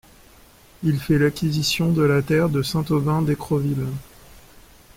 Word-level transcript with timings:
Il 0.81 0.99
fait 0.99 1.19
l'acquisition 1.19 1.91
de 1.91 2.01
la 2.01 2.23
terre 2.23 2.49
de 2.49 2.63
Saint-Aubin-d'Écrosville. 2.63 3.85